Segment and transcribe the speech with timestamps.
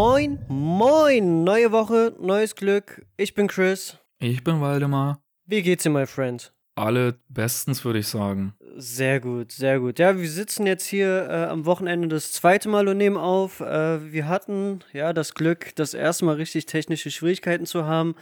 [0.00, 3.04] Moin, moin, neue Woche, neues Glück.
[3.16, 3.98] Ich bin Chris.
[4.20, 5.20] Ich bin Waldemar.
[5.44, 6.54] Wie geht's dir, my friend?
[6.76, 8.54] Alle bestens, würde ich sagen.
[8.76, 9.98] Sehr gut, sehr gut.
[9.98, 13.58] Ja, wir sitzen jetzt hier äh, am Wochenende das zweite Mal und nehmen auf.
[13.58, 18.14] Äh, wir hatten ja das Glück, das erste Mal richtig technische Schwierigkeiten zu haben.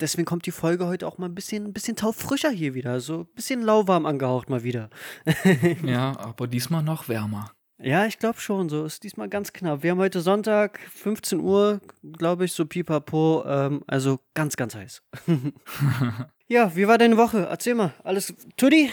[0.00, 2.98] Deswegen kommt die Folge heute auch mal ein bisschen, ein bisschen taufrischer hier wieder.
[2.98, 4.90] So ein bisschen lauwarm angehaucht mal wieder.
[5.84, 7.52] ja, aber diesmal noch wärmer.
[7.80, 8.68] Ja, ich glaube schon.
[8.68, 9.82] So ist diesmal ganz knapp.
[9.82, 13.44] Wir haben heute Sonntag, 15 Uhr, glaube ich, so pipapo.
[13.46, 15.02] Ähm, also ganz, ganz heiß.
[16.48, 17.46] ja, wie war deine Woche?
[17.48, 17.94] Erzähl mal.
[18.02, 18.90] Alles Tutti?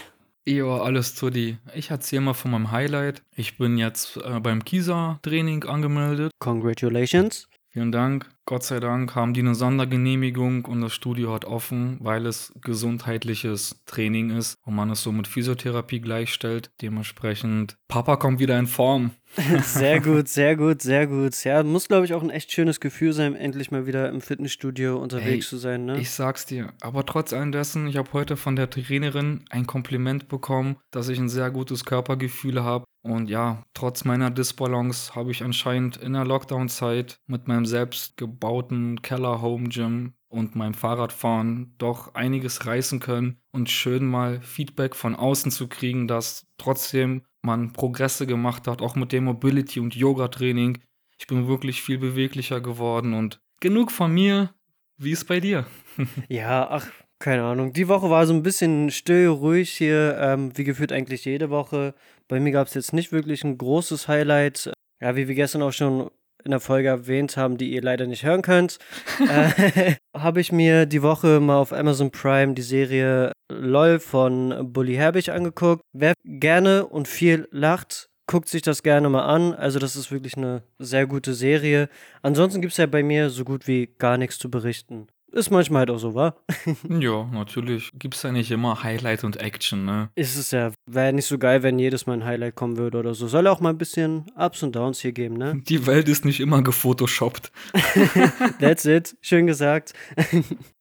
[0.48, 1.58] Ja, alles Tutti.
[1.74, 3.24] Ich erzähl mal von meinem Highlight.
[3.36, 6.32] Ich bin jetzt äh, beim Kisa-Training angemeldet.
[6.38, 7.48] Congratulations.
[7.76, 8.30] Vielen Dank.
[8.46, 13.82] Gott sei Dank haben die eine Sondergenehmigung und das Studio hat offen, weil es gesundheitliches
[13.86, 16.72] Training ist und man es so mit Physiotherapie gleichstellt.
[16.82, 19.12] Dementsprechend, Papa kommt wieder in Form.
[19.64, 21.44] sehr gut, sehr gut, sehr gut.
[21.44, 24.98] Ja, muss, glaube ich, auch ein echt schönes Gefühl sein, endlich mal wieder im Fitnessstudio
[24.98, 25.84] unterwegs hey, zu sein.
[25.84, 26.00] Ne?
[26.00, 26.72] Ich sag's dir.
[26.80, 31.20] Aber trotz allem dessen, ich habe heute von der Trainerin ein Kompliment bekommen, dass ich
[31.20, 32.86] ein sehr gutes Körpergefühl habe.
[33.06, 39.00] Und ja, trotz meiner Disbalance habe ich anscheinend in der Lockdown-Zeit mit meinem selbst gebauten
[39.04, 45.68] Keller-Home-Gym und meinem Fahrradfahren doch einiges reißen können und schön mal Feedback von außen zu
[45.68, 50.80] kriegen, dass trotzdem man Progresse gemacht hat, auch mit dem Mobility- und Yoga-Training.
[51.20, 54.56] Ich bin wirklich viel beweglicher geworden und genug von mir.
[54.98, 55.68] Wie ist bei dir?
[56.28, 56.88] ja, ach,
[57.20, 57.74] keine Ahnung.
[57.74, 61.94] Die Woche war so ein bisschen still, ruhig hier, ähm, wie gefühlt eigentlich jede Woche.
[62.28, 64.72] Bei mir gab es jetzt nicht wirklich ein großes Highlight.
[65.02, 66.10] Ja, wie wir gestern auch schon
[66.44, 68.78] in der Folge erwähnt haben, die ihr leider nicht hören könnt,
[69.30, 74.96] äh, habe ich mir die Woche mal auf Amazon Prime die Serie LOL von Bully
[74.96, 75.82] Herbig angeguckt.
[75.94, 79.54] Wer gerne und viel lacht, guckt sich das gerne mal an.
[79.54, 81.90] Also das ist wirklich eine sehr gute Serie.
[82.22, 85.08] Ansonsten gibt es ja bei mir so gut wie gar nichts zu berichten.
[85.36, 86.34] Ist manchmal halt auch so, wa?
[86.90, 87.92] ja, natürlich.
[88.00, 90.10] Gibt es ja nicht immer Highlight und Action, ne?
[90.16, 90.72] Ist es ja.
[90.90, 93.28] Wäre nicht so geil, wenn jedes Mal ein Highlight kommen würde oder so.
[93.28, 95.62] Soll auch mal ein bisschen Ups und Downs hier geben, ne?
[95.68, 97.52] Die Welt ist nicht immer gefotoshoppt.
[98.62, 99.18] That's it.
[99.20, 99.92] Schön gesagt.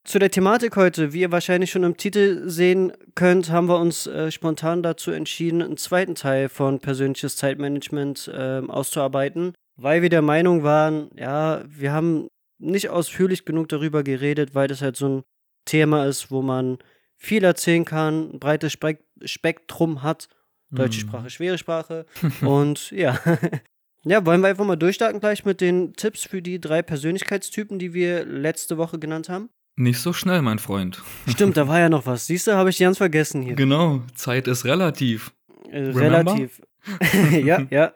[0.05, 4.07] Zu der Thematik heute, wie ihr wahrscheinlich schon im Titel sehen könnt, haben wir uns
[4.07, 10.23] äh, spontan dazu entschieden, einen zweiten Teil von persönliches Zeitmanagement äh, auszuarbeiten, weil wir der
[10.23, 12.29] Meinung waren, ja, wir haben
[12.59, 15.23] nicht ausführlich genug darüber geredet, weil das halt so ein
[15.65, 16.79] Thema ist, wo man
[17.17, 20.29] viel erzählen kann, ein breites Spek Spektrum hat.
[20.71, 21.09] Deutsche mhm.
[21.09, 22.07] Sprache, schwere Sprache.
[22.43, 23.19] Und ja.
[24.05, 27.95] ja, wollen wir einfach mal durchstarten gleich mit den Tipps für die drei Persönlichkeitstypen, die
[27.95, 29.51] wir letzte Woche genannt haben?
[29.77, 31.03] Nicht so schnell, mein Freund.
[31.29, 32.27] Stimmt, da war ja noch was.
[32.27, 33.55] Siehst du, habe ich ganz vergessen hier.
[33.55, 35.33] Genau, Zeit ist relativ.
[35.71, 36.61] Äh, relativ.
[37.33, 37.93] ja, ja.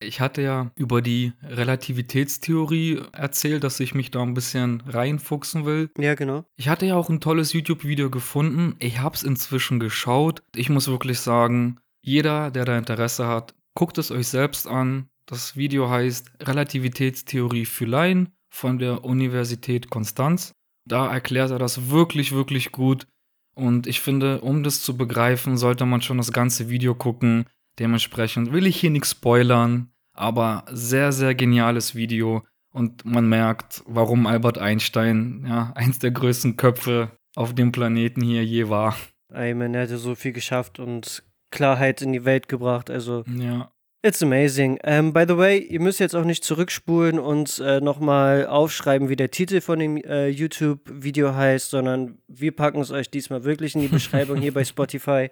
[0.00, 5.90] ich hatte ja über die Relativitätstheorie erzählt, dass ich mich da ein bisschen reinfuchsen will.
[5.98, 6.44] Ja, genau.
[6.56, 8.76] Ich hatte ja auch ein tolles YouTube-Video gefunden.
[8.78, 10.42] Ich habe es inzwischen geschaut.
[10.54, 15.08] Ich muss wirklich sagen, jeder, der da Interesse hat, guckt es euch selbst an.
[15.26, 20.52] Das Video heißt Relativitätstheorie für Laien von der Universität Konstanz.
[20.84, 23.06] Da erklärt er das wirklich, wirklich gut.
[23.54, 27.46] Und ich finde, um das zu begreifen, sollte man schon das ganze Video gucken.
[27.78, 32.44] Dementsprechend will ich hier nichts spoilern, aber sehr, sehr geniales Video.
[32.72, 38.44] Und man merkt, warum Albert Einstein ja eins der größten Köpfe auf dem Planeten hier
[38.44, 38.96] je war.
[39.32, 42.90] Amen, er hatte so viel geschafft und Klarheit in die Welt gebracht.
[42.90, 43.72] Also ja.
[44.04, 44.72] It's amazing.
[44.72, 49.08] Um, ähm, by the way, ihr müsst jetzt auch nicht zurückspulen und äh, nochmal aufschreiben,
[49.08, 53.76] wie der Titel von dem äh, YouTube-Video heißt, sondern wir packen es euch diesmal wirklich
[53.76, 55.28] in die Beschreibung hier bei Spotify,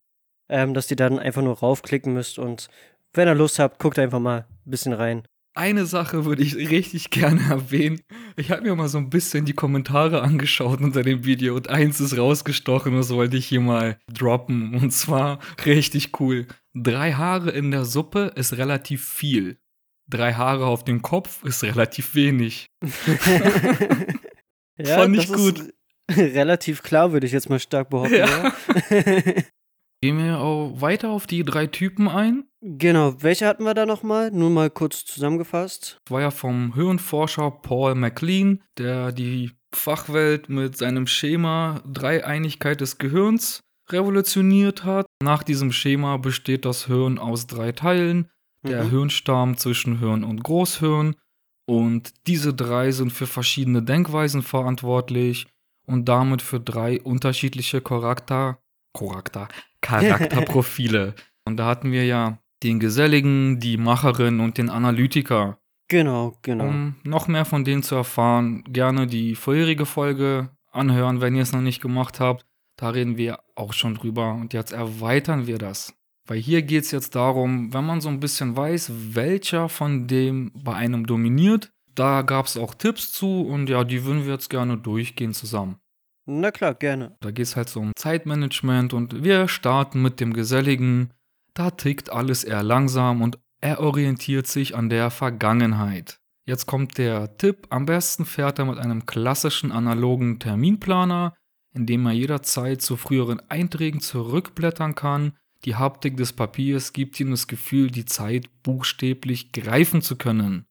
[0.50, 2.69] ähm, dass ihr dann einfach nur raufklicken müsst und
[3.15, 5.22] wenn ihr Lust habt, guckt einfach mal ein bisschen rein.
[5.55, 8.00] Eine Sache würde ich richtig gerne erwähnen.
[8.37, 12.00] Ich habe mir mal so ein bisschen die Kommentare angeschaut unter dem Video und eins
[12.00, 14.75] ist rausgestochen, das wollte ich hier mal droppen.
[14.75, 16.47] Und zwar richtig cool.
[16.75, 19.59] Drei Haare in der Suppe ist relativ viel.
[20.09, 22.66] Drei Haare auf dem Kopf ist relativ wenig.
[24.78, 25.72] ja, Fand ich gut.
[26.10, 28.15] relativ klar, würde ich jetzt mal stark behaupten.
[28.15, 28.53] Ja.
[30.03, 32.45] Gehen wir auch weiter auf die drei Typen ein.
[32.63, 34.31] Genau, welche hatten wir da nochmal?
[34.31, 36.01] Nur mal kurz zusammengefasst.
[36.05, 42.99] Das war ja vom Hirnforscher Paul MacLean, der die Fachwelt mit seinem Schema Dreieinigkeit des
[42.99, 43.61] Gehirns
[43.91, 45.07] revolutioniert hat.
[45.23, 48.31] Nach diesem Schema besteht das Hirn aus drei Teilen.
[48.63, 48.91] Der mhm.
[48.91, 51.15] Hirnstamm zwischen Hirn und Großhirn.
[51.67, 55.47] Und diese drei sind für verschiedene Denkweisen verantwortlich
[55.87, 58.59] und damit für drei unterschiedliche Charakter,
[58.93, 59.49] Charakter,
[59.80, 61.15] Charakterprofile.
[61.44, 65.59] und da hatten wir ja den Geselligen, die Macherin und den Analytiker.
[65.88, 66.68] Genau, genau.
[66.68, 71.53] Um noch mehr von denen zu erfahren, gerne die vorherige Folge anhören, wenn ihr es
[71.53, 72.47] noch nicht gemacht habt.
[72.77, 75.92] Da reden wir auch schon drüber und jetzt erweitern wir das.
[76.27, 80.53] Weil hier geht es jetzt darum, wenn man so ein bisschen weiß, welcher von dem
[80.54, 84.48] bei einem dominiert, da gab es auch Tipps zu und ja, die würden wir jetzt
[84.48, 85.80] gerne durchgehen zusammen.
[86.32, 87.16] Na klar, gerne.
[87.18, 91.12] Da geht es halt so um Zeitmanagement und wir starten mit dem Geselligen.
[91.54, 96.21] Da tickt alles eher langsam und er orientiert sich an der Vergangenheit.
[96.47, 101.34] Jetzt kommt der Tipp, am besten fährt er mit einem klassischen analogen Terminplaner,
[101.74, 105.32] in dem er jederzeit zu früheren Einträgen zurückblättern kann.
[105.65, 110.65] Die Haptik des Papiers gibt ihm das Gefühl, die Zeit buchstäblich greifen zu können.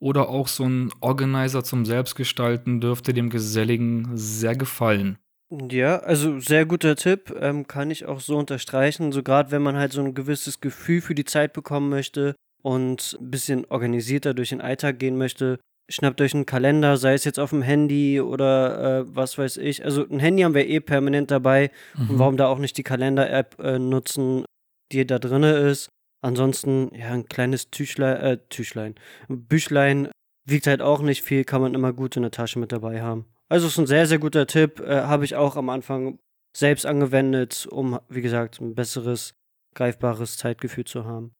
[0.00, 5.18] Oder auch so ein Organizer zum Selbstgestalten dürfte dem Geselligen sehr gefallen.
[5.50, 9.12] Ja, also sehr guter Tipp, ähm, kann ich auch so unterstreichen.
[9.12, 13.16] So gerade wenn man halt so ein gewisses Gefühl für die Zeit bekommen möchte und
[13.20, 15.58] ein bisschen organisierter durch den Alltag gehen möchte,
[15.88, 19.84] schnappt euch einen Kalender, sei es jetzt auf dem Handy oder äh, was weiß ich.
[19.84, 21.70] Also ein Handy haben wir eh permanent dabei.
[21.96, 22.10] Mhm.
[22.10, 24.44] Und warum da auch nicht die Kalender-App äh, nutzen,
[24.92, 25.88] die da drin ist.
[26.20, 28.94] Ansonsten, ja, ein kleines Tüchlein, äh, Tüchlein,
[29.28, 30.08] ein Büchlein
[30.44, 33.26] wiegt halt auch nicht viel, kann man immer gut in der Tasche mit dabei haben.
[33.48, 36.18] Also ist ein sehr, sehr guter Tipp, äh, habe ich auch am Anfang
[36.56, 39.34] selbst angewendet, um, wie gesagt, ein besseres,
[39.74, 41.32] greifbares Zeitgefühl zu haben.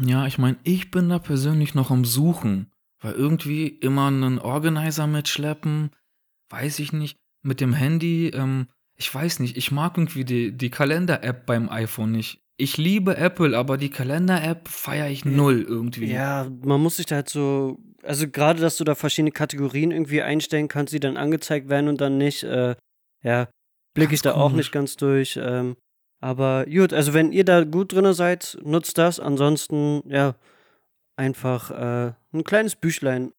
[0.00, 5.06] Ja, ich meine, ich bin da persönlich noch am Suchen, weil irgendwie immer einen Organizer
[5.06, 5.90] mitschleppen,
[6.50, 10.70] weiß ich nicht, mit dem Handy, ähm, ich weiß nicht, ich mag irgendwie die, die
[10.70, 12.43] Kalender-App beim iPhone nicht.
[12.56, 16.12] Ich liebe Apple, aber die Kalender-App feiere ich null irgendwie.
[16.12, 20.22] Ja, man muss sich da halt so, also gerade, dass du da verschiedene Kategorien irgendwie
[20.22, 22.76] einstellen kannst, die dann angezeigt werden und dann nicht, äh,
[23.22, 23.48] ja,
[23.94, 24.56] blicke ich da auch komisch.
[24.56, 25.38] nicht ganz durch.
[25.42, 25.76] Ähm,
[26.20, 29.18] aber gut, also wenn ihr da gut drin seid, nutzt das.
[29.18, 30.36] Ansonsten, ja,
[31.16, 33.32] einfach äh, ein kleines Büchlein.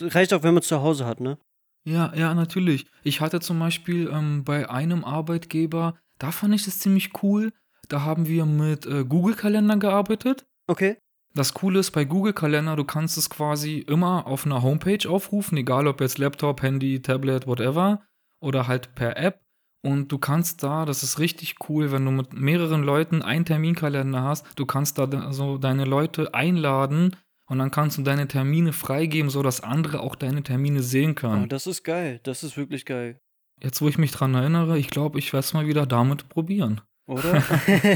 [0.00, 1.38] Reicht auch, wenn man es zu Hause hat, ne?
[1.84, 2.86] Ja, ja, natürlich.
[3.02, 7.52] Ich hatte zum Beispiel ähm, bei einem Arbeitgeber, da fand ich das ziemlich cool.
[7.88, 10.44] Da haben wir mit äh, Google-Kalendern gearbeitet.
[10.66, 10.96] Okay.
[11.34, 15.56] Das Coole ist bei Google Kalender, du kannst es quasi immer auf einer Homepage aufrufen,
[15.56, 18.02] egal ob jetzt Laptop, Handy, Tablet, whatever,
[18.40, 19.40] oder halt per App.
[19.84, 24.22] Und du kannst da, das ist richtig cool, wenn du mit mehreren Leuten einen Terminkalender
[24.22, 27.16] hast, du kannst da so deine Leute einladen
[27.48, 31.48] und dann kannst du deine Termine freigeben, sodass andere auch deine Termine sehen Oh, können.
[31.48, 32.20] das ist geil.
[32.22, 33.18] Das ist wirklich geil.
[33.60, 36.80] Jetzt, wo ich mich dran erinnere, ich glaube, ich werde es mal wieder damit probieren.
[37.06, 37.42] Oder?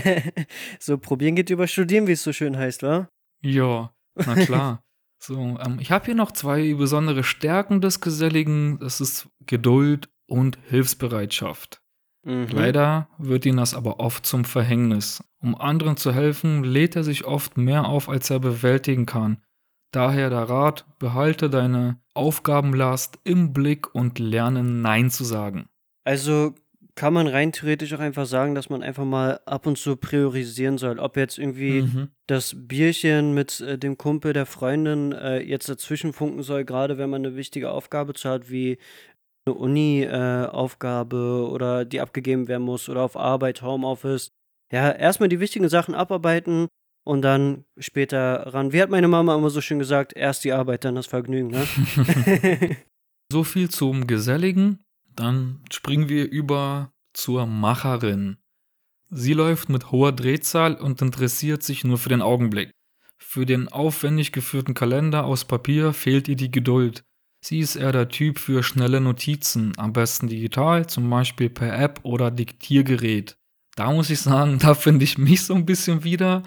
[0.80, 3.08] so, probieren geht über studieren, wie es so schön heißt, wa?
[3.42, 4.82] Ja, na klar.
[5.18, 8.78] So, ähm, ich habe hier noch zwei besondere Stärken des Geselligen.
[8.80, 11.80] Das ist Geduld und Hilfsbereitschaft.
[12.22, 12.48] Mhm.
[12.48, 15.24] Leider wird ihm das aber oft zum Verhängnis.
[15.40, 19.42] Um anderen zu helfen, lädt er sich oft mehr auf, als er bewältigen kann.
[19.92, 25.68] Daher der Rat, behalte deine Aufgabenlast im Blick und lerne Nein zu sagen.
[26.04, 26.54] Also
[26.96, 30.78] kann man rein theoretisch auch einfach sagen, dass man einfach mal ab und zu priorisieren
[30.78, 30.98] soll.
[30.98, 32.08] Ob jetzt irgendwie Mhm.
[32.26, 37.10] das Bierchen mit äh, dem Kumpel der Freundin äh, jetzt dazwischen funken soll, gerade wenn
[37.10, 38.78] man eine wichtige Aufgabe zu hat, wie
[39.46, 44.30] eine Uni-Aufgabe oder die abgegeben werden muss oder auf Arbeit, Homeoffice.
[44.72, 46.66] Ja, erstmal die wichtigen Sachen abarbeiten
[47.04, 48.72] und dann später ran.
[48.72, 51.66] Wie hat meine Mama immer so schön gesagt, erst die Arbeit, dann das Vergnügen, ne?
[53.32, 54.78] So viel zum Geselligen.
[55.14, 58.36] Dann springen wir über zur Macherin.
[59.08, 62.70] Sie läuft mit hoher Drehzahl und interessiert sich nur für den Augenblick.
[63.18, 67.04] Für den aufwendig geführten Kalender aus Papier fehlt ihr die Geduld.
[67.40, 72.00] Sie ist eher der Typ für schnelle Notizen, am besten digital, zum Beispiel per App
[72.02, 73.38] oder Diktiergerät.
[73.76, 76.42] Da muss ich sagen, da finde ich mich so ein bisschen wieder,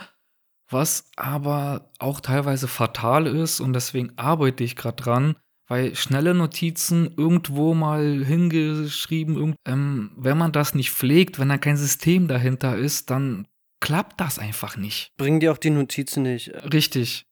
[0.69, 5.35] was aber auch teilweise fatal ist und deswegen arbeite ich gerade dran,
[5.69, 11.57] weil schnelle Notizen irgendwo mal hingeschrieben, irgend- ähm, wenn man das nicht pflegt, wenn da
[11.57, 13.47] kein System dahinter ist, dann
[13.79, 15.11] klappt das einfach nicht.
[15.17, 16.51] Bringen dir auch die Notizen nicht.
[16.73, 17.23] Richtig.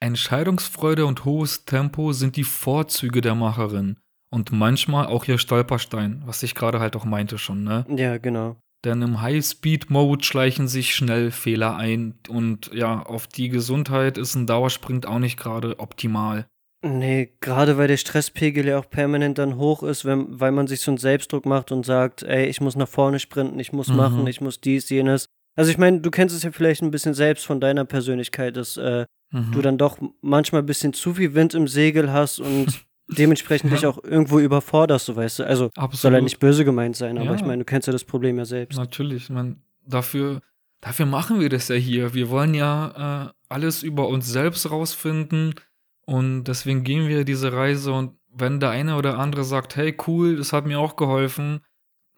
[0.00, 3.96] Entscheidungsfreude und hohes Tempo sind die Vorzüge der Macherin
[4.30, 7.86] und manchmal auch ihr Stolperstein, was ich gerade halt auch meinte schon, ne?
[7.88, 8.56] Ja, genau.
[8.84, 14.46] Denn im High-Speed-Mode schleichen sich schnell Fehler ein und ja, auf die Gesundheit ist ein
[14.46, 16.46] Dauersprint auch nicht gerade optimal.
[16.86, 20.80] Nee, gerade weil der Stresspegel ja auch permanent dann hoch ist, wenn, weil man sich
[20.80, 23.96] so einen Selbstdruck macht und sagt, ey, ich muss nach vorne sprinten, ich muss Mhm.
[23.96, 25.26] machen, ich muss dies, jenes.
[25.56, 28.76] Also ich meine, du kennst es ja vielleicht ein bisschen selbst von deiner Persönlichkeit, dass
[28.76, 29.52] äh, Mhm.
[29.52, 32.66] du dann doch manchmal ein bisschen zu viel Wind im Segel hast und
[33.08, 35.46] dementsprechend dich auch irgendwo überforderst, so weißt du.
[35.46, 35.94] Also Absolut.
[35.96, 37.34] soll ja nicht böse gemeint sein, aber Ja.
[37.34, 38.76] ich meine, du kennst ja das Problem ja selbst.
[38.76, 40.40] Natürlich, man, dafür,
[40.80, 42.14] dafür machen wir das ja hier.
[42.14, 45.54] Wir wollen ja äh, alles über uns selbst rausfinden
[46.06, 50.36] Und deswegen gehen wir diese Reise und wenn der eine oder andere sagt, hey cool,
[50.36, 51.60] das hat mir auch geholfen,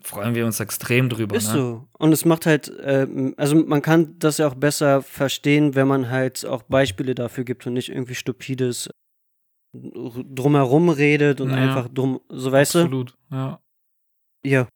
[0.01, 1.37] freuen wir uns extrem drüber.
[1.37, 1.55] Ist ne?
[1.55, 1.89] so.
[1.99, 6.11] Und es macht halt, äh, also man kann das ja auch besser verstehen, wenn man
[6.11, 8.91] halt auch Beispiele dafür gibt und nicht irgendwie stupides
[9.73, 11.57] drumherum redet und Ja.
[11.57, 13.61] einfach drum, so weißt Absolut, ja.
[14.43, 14.49] du?
[14.49, 14.69] Ja.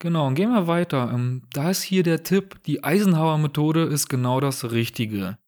[0.00, 1.10] Genau, und gehen wir weiter.
[1.14, 5.38] Ähm, da ist hier der Tipp, die Eisenhower-Methode ist genau das Richtige.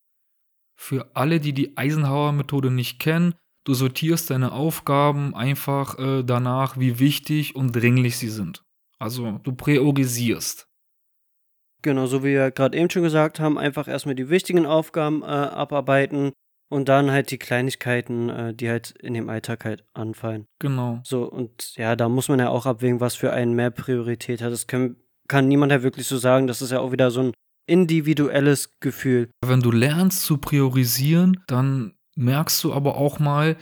[0.76, 6.98] Für alle, die die Eisenhower-Methode nicht kennen, du sortierst deine Aufgaben einfach äh, danach, wie
[6.98, 8.64] wichtig und dringlich sie sind.
[8.98, 10.66] Also du priorisierst.
[11.82, 15.26] Genau, so wie wir gerade eben schon gesagt haben, einfach erstmal die wichtigen Aufgaben äh,
[15.26, 16.32] abarbeiten
[16.70, 20.46] und dann halt die Kleinigkeiten, äh, die halt in dem Alltag halt anfallen.
[20.58, 21.00] Genau.
[21.04, 24.50] So, und ja, da muss man ja auch abwägen, was für einen mehr Priorität hat.
[24.50, 24.96] Das können,
[25.28, 26.46] kann niemand ja wirklich so sagen.
[26.46, 27.32] Das ist ja auch wieder so ein
[27.66, 29.30] individuelles Gefühl.
[29.44, 33.56] Wenn du lernst zu priorisieren, dann merkst du aber auch mal,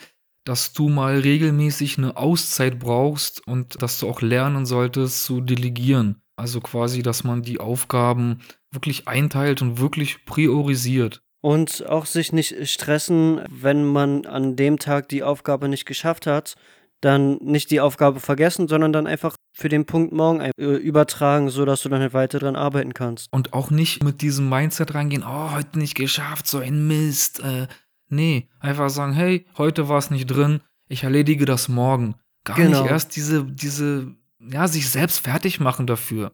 [0.45, 6.23] dass du mal regelmäßig eine Auszeit brauchst und dass du auch lernen solltest zu delegieren.
[6.37, 8.41] Also quasi, dass man die Aufgaben
[8.73, 11.23] wirklich einteilt und wirklich priorisiert.
[11.41, 16.55] Und auch sich nicht stressen, wenn man an dem Tag die Aufgabe nicht geschafft hat,
[17.01, 21.83] dann nicht die Aufgabe vergessen, sondern dann einfach für den Punkt morgen äh, übertragen, sodass
[21.83, 23.33] du dann halt weiter dran arbeiten kannst.
[23.33, 27.41] Und auch nicht mit diesem Mindset reingehen, oh, heute nicht geschafft, so ein Mist.
[27.41, 27.69] Äh,
[28.09, 32.15] nee, einfach sagen, hey, heute war es nicht drin, ich erledige das morgen.
[32.45, 32.83] Gar Genau.
[32.83, 36.33] nicht erst diese, diese, ja, sich selbst fertig machen dafür.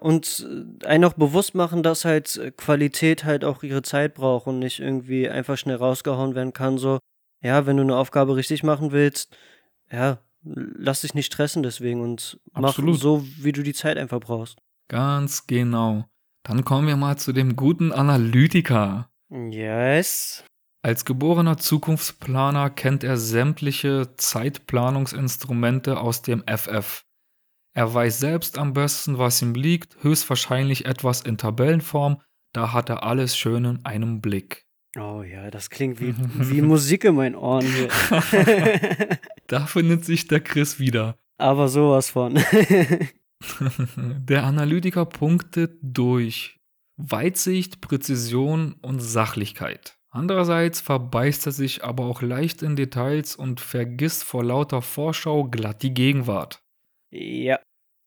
[0.00, 0.46] Und
[0.82, 4.60] äh, einen auch bewusst machen, dass halt äh, Qualität halt auch ihre Zeit braucht und
[4.60, 6.78] nicht irgendwie einfach schnell rausgehauen werden kann.
[6.78, 7.00] So,
[7.42, 9.36] ja, wenn du eine Aufgabe richtig machen willst,
[9.90, 12.94] ja, lass dich nicht stressen deswegen und Absolut.
[12.94, 14.58] mach so, wie du die Zeit einfach brauchst.
[14.88, 16.06] Ganz genau.
[16.44, 19.10] Dann kommen wir mal zu dem guten Analytiker.
[19.30, 20.44] Yes.
[20.82, 27.04] Als geborener Zukunftsplaner kennt er sämtliche Zeitplanungsinstrumente aus dem FF.
[27.74, 33.02] Er weiß selbst am besten, was ihm liegt, höchstwahrscheinlich etwas in Tabellenform, da hat er
[33.02, 34.66] alles schön in einem Blick.
[34.96, 36.14] Oh ja, das klingt wie,
[36.50, 37.88] wie Musik in meinen Ohren hier.
[39.48, 41.16] Da findet sich der Chris wieder.
[41.38, 42.38] Aber sowas von.
[43.60, 46.58] Der Analytiker punktet durch
[46.96, 49.96] Weitsicht, Präzision und Sachlichkeit.
[50.10, 55.82] Andererseits verbeißt er sich aber auch leicht in Details und vergisst vor lauter Vorschau glatt
[55.82, 56.62] die Gegenwart.
[57.10, 57.58] ja.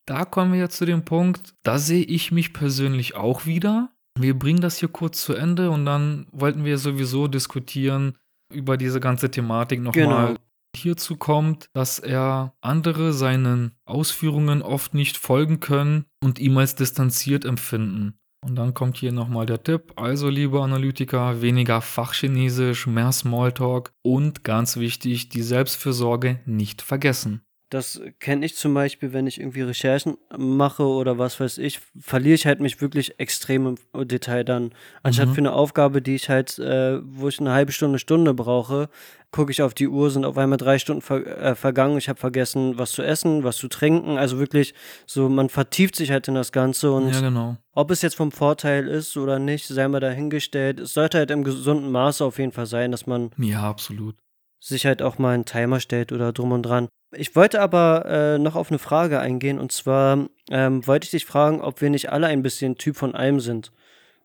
[0.08, 3.94] Da kommen wir jetzt zu dem Punkt, da sehe ich mich persönlich auch wieder.
[4.20, 8.18] Wir bringen das hier kurz zu Ende und dann wollten wir sowieso diskutieren
[8.52, 10.28] über diese ganze Thematik nochmal.
[10.28, 10.40] Genau.
[10.76, 17.46] Hierzu kommt, dass er andere seinen Ausführungen oft nicht folgen können und ihm als distanziert
[17.46, 18.18] empfinden.
[18.44, 24.44] Und dann kommt hier nochmal der Tipp, also liebe Analytiker, weniger Fachchinesisch, mehr Smalltalk und
[24.44, 27.44] ganz wichtig, die Selbstfürsorge nicht vergessen.
[27.72, 32.36] Das kenne ich zum Beispiel, wenn ich irgendwie Recherchen mache oder was weiß ich, verliere
[32.36, 34.74] ich halt mich wirklich extrem im Detail dann.
[35.04, 35.34] Anstatt Mhm.
[35.36, 38.90] für eine Aufgabe, die ich halt, äh, wo ich eine halbe Stunde, Stunde brauche,
[39.32, 41.98] gucke ich auf die Uhr, sind auf einmal drei Stunden ver äh, vergangen.
[41.98, 44.18] Ich habe vergessen, was zu essen, was zu trinken.
[44.18, 44.74] Also wirklich
[45.06, 47.56] so, man vertieft sich halt in das Ganze und ja, genau.
[47.72, 50.82] ob es jetzt vom Vorteil ist oder nicht, sei mal dahingestellt.
[50.82, 54.18] Es sollte halt im gesunden Maße auf jeden Fall sein, dass man Ja, absolut.
[54.60, 56.90] sich halt auch mal einen Timer stellt oder drum und dran.
[57.14, 61.26] Ich wollte aber äh, noch auf eine Frage eingehen und zwar ähm, wollte ich dich
[61.26, 63.72] fragen, ob wir nicht alle ein bisschen Typ von allem sind.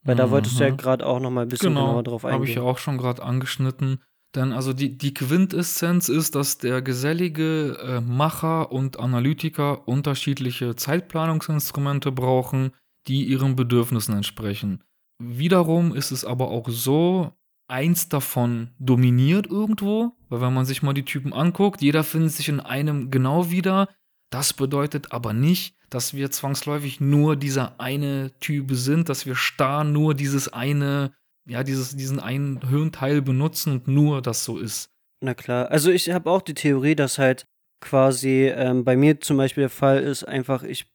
[0.04, 0.76] Weil da wolltest du ja Mhm.
[0.76, 2.56] gerade auch noch mal ein bisschen genauer drauf Habe ich eingehen.
[2.62, 4.00] ja auch schon gerade angeschnitten.
[4.36, 12.12] Denn also die, die Quintessenz ist, dass der gesellige äh, Macher und Analytiker unterschiedliche Zeitplanungsinstrumente
[12.12, 12.70] brauchen,
[13.08, 14.82] die ihren Bedürfnissen entsprechen.
[15.18, 17.32] Wiederum ist es aber auch so,
[17.68, 22.48] eins davon dominiert irgendwo, weil wenn man sich mal die Typen anguckt, jeder findet sich
[22.48, 23.88] in einem genau wieder.
[24.30, 29.84] Das bedeutet aber nicht, dass wir zwangsläufig nur dieser eine Typ sind, dass wir starr
[29.84, 31.12] nur dieses eine,
[31.48, 34.90] ja, dieses, diesen einen Hirnteil benutzen und nur das so ist.
[35.20, 35.70] Na klar.
[35.70, 37.46] Also ich habe auch die Theorie, dass halt
[37.80, 40.86] quasi ähm, bei mir zum Beispiel der Fall ist, einfach ich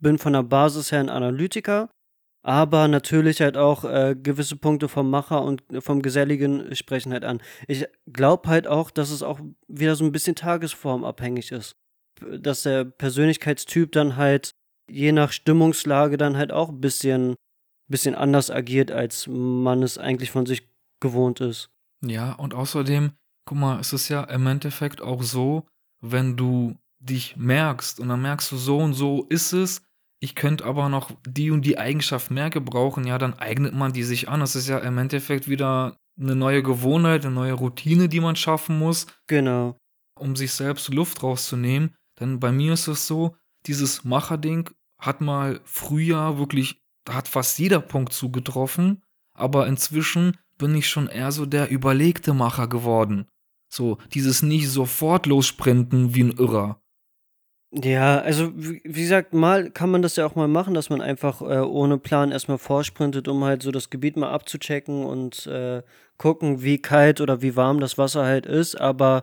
[0.00, 1.90] bin von der Basis her ein Analytiker,
[2.42, 7.42] aber natürlich halt auch äh, gewisse Punkte vom Macher und vom Geselligen sprechen halt an.
[7.68, 11.76] Ich glaube halt auch, dass es auch wieder so ein bisschen tagesformabhängig ist.
[12.20, 14.52] Dass der Persönlichkeitstyp dann halt
[14.90, 17.36] je nach Stimmungslage dann halt auch ein bisschen,
[17.88, 20.68] bisschen anders agiert, als man es eigentlich von sich
[21.00, 21.70] gewohnt ist.
[22.04, 23.12] Ja, und außerdem,
[23.44, 25.66] guck mal, es ist ja im Endeffekt auch so,
[26.00, 29.82] wenn du dich merkst und dann merkst du, so und so ist es,
[30.20, 34.02] ich könnte aber noch die und die Eigenschaft mehr gebrauchen, ja, dann eignet man die
[34.02, 34.42] sich an.
[34.42, 38.78] Es ist ja im Endeffekt wieder eine neue Gewohnheit, eine neue Routine, die man schaffen
[38.78, 39.06] muss.
[39.26, 39.78] Genau.
[40.18, 41.94] Um sich selbst Luft rauszunehmen.
[42.20, 43.34] Denn bei mir ist es so,
[43.66, 49.02] dieses Macherding hat mal früher wirklich, da hat fast jeder Punkt zugetroffen.
[49.32, 53.26] Aber inzwischen bin ich schon eher so der überlegte Macher geworden.
[53.72, 56.82] So, dieses nicht sofort lossprinten wie ein Irrer.
[57.72, 61.00] Ja, also wie wie gesagt, mal kann man das ja auch mal machen, dass man
[61.00, 65.82] einfach äh, ohne Plan erstmal vorsprintet, um halt so das Gebiet mal abzuchecken und äh,
[66.18, 68.74] gucken, wie kalt oder wie warm das Wasser halt ist.
[68.80, 69.22] Aber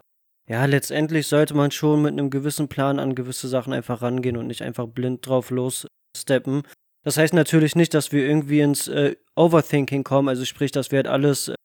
[0.49, 4.47] ja, letztendlich sollte man schon mit einem gewissen Plan an gewisse Sachen einfach rangehen und
[4.47, 6.63] nicht einfach blind drauf lossteppen.
[7.03, 10.99] Das heißt natürlich nicht, dass wir irgendwie ins äh, Overthinking kommen, also sprich, dass wir
[10.99, 11.55] halt alles äh,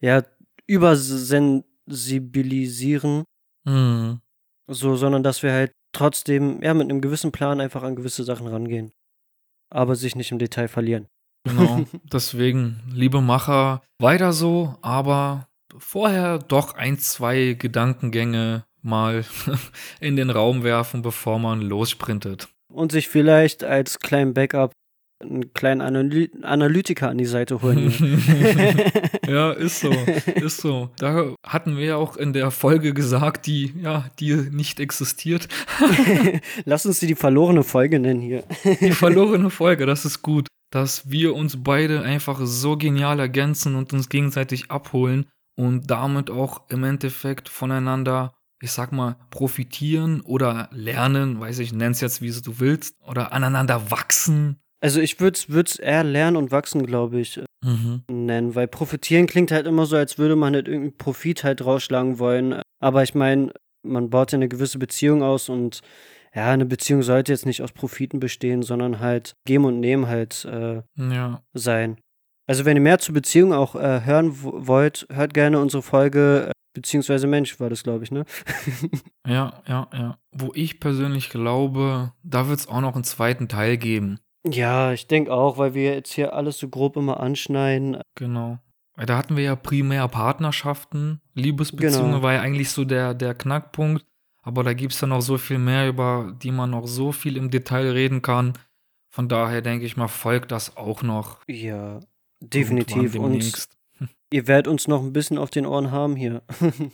[0.00, 0.22] ja
[0.68, 3.24] übersensibilisieren,
[3.64, 4.20] Mhm.
[4.68, 8.46] so, sondern dass wir halt trotzdem ja mit einem gewissen Plan einfach an gewisse Sachen
[8.46, 8.92] rangehen,
[9.70, 11.08] aber sich nicht im Detail verlieren.
[11.44, 11.84] Genau.
[12.12, 19.24] Deswegen, liebe Macher, weiter so, aber vorher doch ein, zwei Gedankengänge mal
[20.00, 22.48] in den Raum werfen, bevor man lossprintet.
[22.72, 24.72] Und sich vielleicht als kleinen Backup
[25.20, 27.92] einen kleinen Analy Analytiker an die Seite holen.
[29.26, 29.90] ja, ist so,
[30.34, 30.90] ist so.
[30.98, 35.48] Da hatten wir ja auch in der Folge gesagt, die ja, die nicht existiert.
[36.64, 38.44] Lass uns die, die verlorene Folge nennen hier.
[38.80, 43.92] die verlorene Folge, das ist gut, dass wir uns beide einfach so genial ergänzen und
[43.92, 51.38] uns gegenseitig abholen und damit auch im Endeffekt voneinander ich sag mal, profitieren oder lernen,
[51.38, 54.58] weiß ich, nenn's jetzt, wie du willst, oder aneinander wachsen.
[54.80, 58.02] Also ich würde es eher lernen und wachsen, glaube ich, äh, Mhm.
[58.08, 62.18] nennen, weil profitieren klingt halt immer so, als würde man halt irgendeinen Profit halt rausschlagen
[62.20, 62.62] wollen.
[62.80, 65.80] Aber ich meine, man baut ja eine gewisse Beziehung aus und
[66.34, 70.44] ja, eine Beziehung sollte jetzt nicht aus Profiten bestehen, sondern halt geben und nehmen halt
[70.44, 71.42] äh, Ja.
[71.54, 71.98] sein.
[72.46, 76.52] Also wenn ihr mehr zur Beziehung auch äh, hören wollt, hört gerne unsere Folge, äh,
[76.74, 78.24] beziehungsweise Mensch war das, glaube ich, ne?
[79.26, 80.18] Ja, ja, ja.
[80.32, 84.20] Wo ich persönlich glaube, da wird's auch noch einen zweiten Teil geben.
[84.46, 88.00] Ja, ich denke auch, weil wir jetzt hier alles so grob immer anschneiden.
[88.14, 88.58] Genau.
[88.94, 91.20] Weil Da hatten wir ja primär Partnerschaften.
[91.34, 92.22] Liebesbeziehungen Genau.
[92.22, 94.04] war ja eigentlich so der, der Knackpunkt.
[94.42, 97.50] Aber da gibt's dann noch so viel mehr, über die man noch so viel im
[97.50, 98.54] Detail reden kann.
[99.10, 101.40] Von daher denke ich mal, folgt das auch noch.
[101.46, 102.00] Ja,
[102.40, 103.14] definitiv.
[103.16, 103.68] Und
[104.32, 106.42] ihr werdet uns noch ein bisschen auf den Ohren haben hier.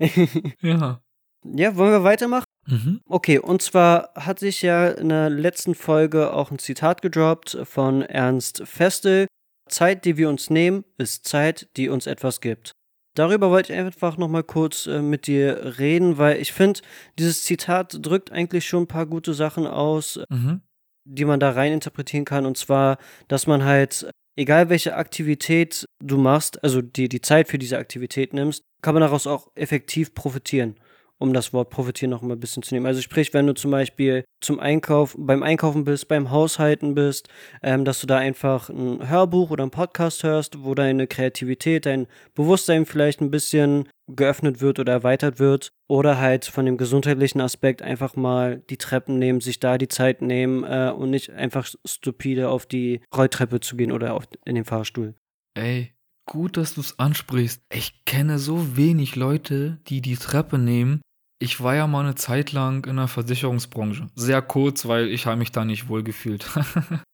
[0.60, 1.00] ja.
[1.44, 2.44] ja, wollen wir weitermachen?
[2.70, 3.00] Mhm.
[3.08, 8.02] Okay, und zwar hat sich ja in der letzten Folge auch ein Zitat gedroppt von
[8.02, 9.26] Ernst Festel.
[9.68, 12.72] Zeit, die wir uns nehmen, ist Zeit, die uns etwas gibt.
[13.16, 16.80] Darüber wollte ich einfach nochmal kurz äh, mit dir reden, weil ich finde,
[17.18, 20.60] dieses Zitat drückt eigentlich schon ein paar gute Sachen aus, Mhm.
[21.04, 22.46] die man da rein interpretieren kann.
[22.46, 27.58] Und zwar, dass man halt, egal welche Aktivität du machst, also dir die Zeit für
[27.58, 30.76] diese Aktivität nimmst, kann man daraus auch effektiv profitieren.
[31.20, 32.86] Um das Wort profitieren noch mal ein bisschen zu nehmen.
[32.86, 37.28] Also sprich, wenn du zum Beispiel zum Einkauf, beim Einkaufen bist, beim Haushalten bist,
[37.62, 42.06] ähm, dass du da einfach ein Hörbuch oder einen Podcast hörst, wo deine Kreativität, dein
[42.34, 45.72] Bewusstsein vielleicht ein bisschen geöffnet wird oder erweitert wird.
[45.88, 50.22] Oder halt von dem gesundheitlichen Aspekt einfach mal die Treppen nehmen, sich da die Zeit
[50.22, 54.64] nehmen äh, und nicht einfach stupide auf die Rolltreppe zu gehen oder auf, in den
[54.64, 55.14] Fahrstuhl.
[55.54, 55.92] Ey,
[56.26, 57.62] gut, dass du es ansprichst.
[57.72, 61.00] Ich kenne so wenig Leute, die die Treppe nehmen.
[61.42, 64.08] Ich war ja mal eine Zeit lang in der Versicherungsbranche.
[64.14, 66.46] Sehr kurz, weil ich habe mich da nicht wohl gefühlt.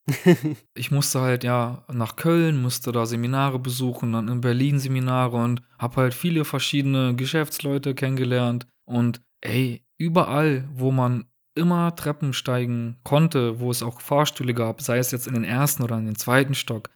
[0.75, 5.63] ich musste halt ja nach Köln, musste da Seminare besuchen, dann in Berlin Seminare und
[5.79, 8.67] habe halt viele verschiedene Geschäftsleute kennengelernt.
[8.85, 14.99] Und ey, überall, wo man immer Treppen steigen konnte, wo es auch Fahrstühle gab, sei
[14.99, 16.91] es jetzt in den ersten oder in den zweiten Stock,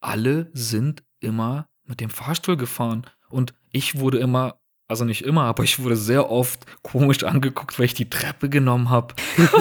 [0.00, 3.06] alle sind immer mit dem Fahrstuhl gefahren.
[3.28, 7.86] Und ich wurde immer, also nicht immer, aber ich wurde sehr oft komisch angeguckt, weil
[7.86, 9.14] ich die Treppe genommen habe.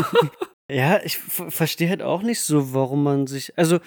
[0.69, 3.57] Ja, ich verstehe halt auch nicht so, warum man sich.
[3.57, 3.79] Also,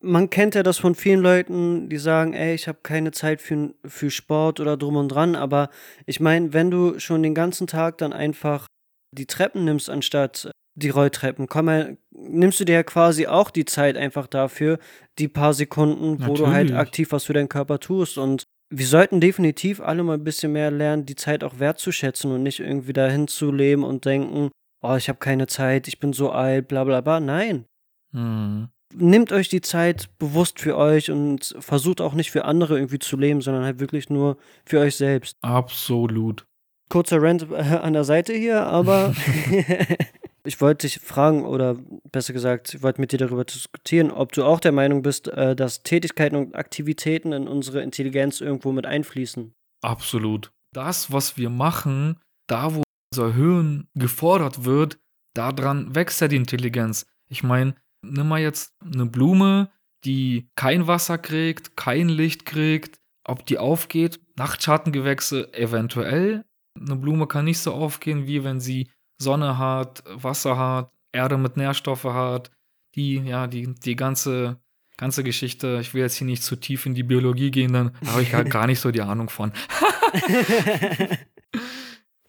[0.00, 3.74] man kennt ja das von vielen Leuten, die sagen, ey, ich habe keine Zeit für,
[3.84, 5.36] für Sport oder drum und dran.
[5.36, 5.70] Aber
[6.04, 8.66] ich meine, wenn du schon den ganzen Tag dann einfach
[9.12, 13.64] die Treppen nimmst, anstatt die Rolltreppen, komm mal, nimmst du dir ja quasi auch die
[13.64, 14.78] Zeit einfach dafür,
[15.18, 16.80] die paar Sekunden, wo du halt Natürlich.
[16.80, 18.18] aktiv was für deinen Körper tust.
[18.18, 22.42] Und wir sollten definitiv alle mal ein bisschen mehr lernen, die Zeit auch wertzuschätzen und
[22.42, 24.50] nicht irgendwie dahin zu leben und denken,
[24.82, 27.20] oh, ich habe keine Zeit, ich bin so alt, bla bla bla.
[27.20, 27.66] Nein.
[28.12, 28.68] Hm.
[28.94, 33.16] Nehmt euch die Zeit bewusst für euch und versucht auch nicht für andere irgendwie zu
[33.16, 35.36] leben, sondern halt wirklich nur für euch selbst.
[35.42, 36.46] Absolut.
[36.88, 39.14] Kurzer Rant äh, an der Seite hier, aber
[40.46, 41.76] Ich wollte dich fragen, oder
[42.12, 45.56] besser gesagt, ich wollte mit dir darüber diskutieren, ob du auch der Meinung bist, äh,
[45.56, 49.52] dass Tätigkeiten und Aktivitäten in unsere Intelligenz irgendwo mit einfließen.
[49.82, 50.52] Absolut.
[50.72, 52.82] Das, was wir machen, da wo
[53.12, 54.98] unser Hirn gefordert wird,
[55.34, 57.06] daran wächst ja die Intelligenz.
[57.28, 59.70] Ich meine, nimm mal jetzt eine Blume,
[60.04, 64.20] die kein Wasser kriegt, kein Licht kriegt, ob die aufgeht.
[64.36, 66.44] Nachtschattengewächse eventuell.
[66.78, 71.56] Eine Blume kann nicht so aufgehen, wie wenn sie Sonne hat, Wasser hat, Erde mit
[71.56, 72.50] Nährstoffe hat.
[72.94, 74.58] Die, ja, die, die ganze,
[74.96, 78.22] ganze Geschichte, ich will jetzt hier nicht zu tief in die Biologie gehen, dann habe
[78.22, 79.52] ich halt gar nicht so die Ahnung von.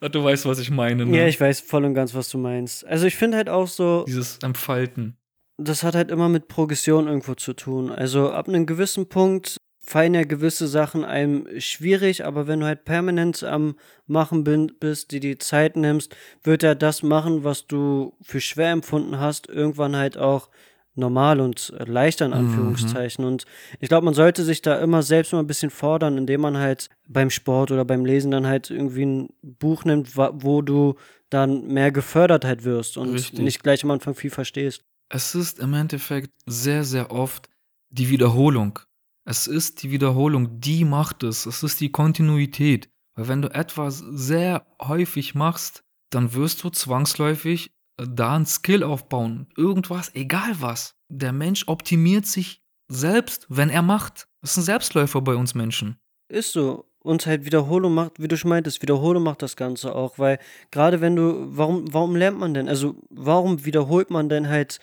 [0.00, 1.06] du weißt, was ich meine.
[1.06, 1.16] Ne?
[1.16, 2.86] Ja, ich weiß voll und ganz, was du meinst.
[2.86, 4.04] Also ich finde halt auch so.
[4.06, 5.16] Dieses Entfalten.
[5.56, 7.90] Das hat halt immer mit Progression irgendwo zu tun.
[7.90, 9.56] Also ab einem gewissen Punkt
[9.88, 14.44] fallen ja gewisse Sachen einem schwierig, aber wenn du halt permanent am Machen
[14.78, 19.48] bist, die die Zeit nimmst, wird er das machen, was du für schwer empfunden hast,
[19.48, 20.50] irgendwann halt auch
[20.94, 22.38] normal und leichter in mhm.
[22.38, 23.24] Anführungszeichen.
[23.24, 23.32] Mhm.
[23.32, 23.44] Und
[23.80, 26.90] ich glaube, man sollte sich da immer selbst mal ein bisschen fordern, indem man halt
[27.08, 30.96] beim Sport oder beim Lesen dann halt irgendwie ein Buch nimmt, wo du
[31.30, 33.40] dann mehr gefördert halt wirst und Richtig.
[33.40, 34.82] nicht gleich am Anfang viel verstehst.
[35.08, 37.48] Es ist im Endeffekt sehr, sehr oft
[37.90, 38.80] die Wiederholung.
[39.30, 41.44] Es ist die Wiederholung, die macht es.
[41.44, 42.88] Es ist die Kontinuität.
[43.14, 49.46] Weil wenn du etwas sehr häufig machst, dann wirst du zwangsläufig da ein Skill aufbauen.
[49.54, 50.94] Irgendwas, egal was.
[51.10, 54.28] Der Mensch optimiert sich selbst, wenn er macht.
[54.40, 55.98] Das ist ein Selbstläufer bei uns Menschen.
[56.30, 56.86] Ist so.
[57.00, 60.38] Und halt Wiederholung macht, wie du schon meintest, Wiederholung macht das Ganze auch, weil
[60.70, 62.66] gerade wenn du, warum, warum lernt man denn?
[62.66, 64.80] Also, warum wiederholt man denn halt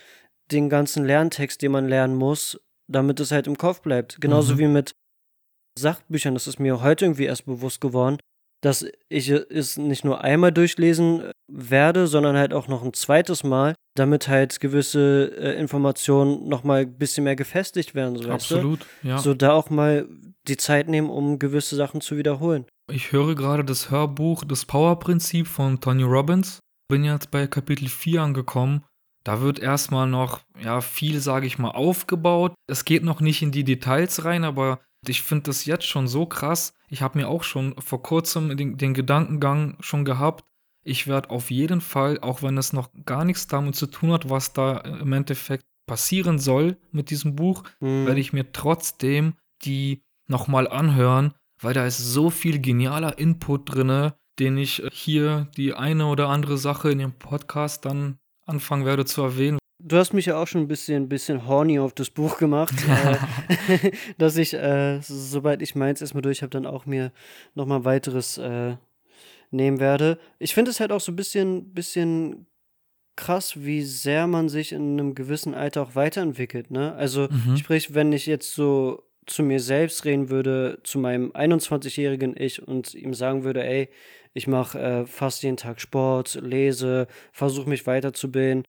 [0.52, 4.20] den ganzen Lerntext, den man lernen muss, damit es halt im Kopf bleibt?
[4.22, 4.58] Genauso mhm.
[4.60, 4.96] wie mit
[5.78, 8.18] Sachbüchern, das ist mir heute irgendwie erst bewusst geworden
[8.66, 13.44] dass ich es nicht nur einmal durchlesen äh, werde, sondern halt auch noch ein zweites
[13.44, 18.18] Mal, damit halt gewisse äh, Informationen nochmal ein bisschen mehr gefestigt werden.
[18.18, 19.08] So, Absolut, weißt du?
[19.08, 19.18] ja.
[19.20, 20.08] So da auch mal
[20.48, 22.66] die Zeit nehmen, um gewisse Sachen zu wiederholen.
[22.92, 26.60] Ich höre gerade das Hörbuch Das Power-Prinzip von Tony Robbins.
[26.88, 28.84] Bin jetzt bei Kapitel 4 angekommen.
[29.26, 32.54] Da wird erstmal noch, ja, viel, sage ich mal, aufgebaut.
[32.68, 36.28] Es geht noch nicht in die Details rein, aber ich finde das jetzt schon so
[36.28, 36.74] krass.
[36.90, 40.46] Ich habe mir auch schon vor kurzem den, den Gedankengang schon gehabt.
[40.84, 44.30] Ich werde auf jeden Fall, auch wenn es noch gar nichts damit zu tun hat,
[44.30, 48.06] was da im Endeffekt passieren soll mit diesem Buch, mhm.
[48.06, 49.34] werde ich mir trotzdem
[49.64, 55.74] die nochmal anhören, weil da ist so viel genialer Input drin, den ich hier die
[55.74, 60.26] eine oder andere Sache in dem Podcast dann anfangen werde zu erwähnen, Du hast mich
[60.26, 64.54] ja auch schon ein bisschen, ein bisschen horny auf das Buch gemacht, äh, dass ich,
[64.54, 67.12] äh, sobald ich meins erstmal durch habe, dann auch mir
[67.54, 68.78] nochmal weiteres äh,
[69.52, 70.18] nehmen werde.
[70.40, 72.48] Ich finde es halt auch so ein bisschen, bisschen
[73.16, 76.72] krass, wie sehr man sich in einem gewissen Alter auch weiterentwickelt.
[76.72, 76.94] Ne?
[76.96, 77.58] Also, mhm.
[77.58, 82.94] sprich, wenn ich jetzt so zu mir selbst reden würde, zu meinem 21-jährigen Ich und
[82.94, 83.90] ihm sagen würde, ey,
[84.36, 88.64] ich mache äh, fast jeden Tag Sport, lese, versuche mich weiterzubilden,